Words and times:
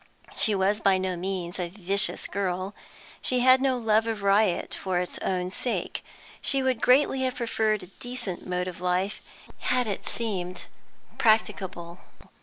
She 0.35 0.55
was 0.55 0.81
by 0.81 0.97
no 0.97 1.15
means 1.15 1.59
a 1.59 1.69
vicious 1.69 2.25
girl, 2.25 2.73
she 3.21 3.41
had 3.41 3.61
no 3.61 3.77
love 3.77 4.07
of 4.07 4.23
riot 4.23 4.73
for 4.73 4.97
its 4.97 5.19
own 5.19 5.51
sake; 5.51 6.03
she 6.41 6.63
would 6.63 6.81
greatly 6.81 7.21
have 7.21 7.35
preferred 7.35 7.83
a 7.83 7.93
decent 8.01 8.47
mode 8.47 8.67
of 8.67 8.81
life, 8.81 9.21
had 9.59 9.85
it 9.85 10.03
seemed 10.07 10.65
practicable. 11.19 11.99